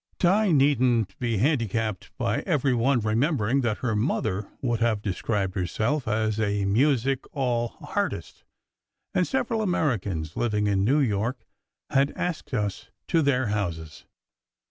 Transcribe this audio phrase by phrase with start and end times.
[0.17, 5.53] Di needn t be handicapped by every one remembering that her mother would have described
[5.53, 8.43] herself as a "music all h artist";
[9.13, 11.45] and several Americans living in New York
[11.91, 14.05] had asked us to their houses.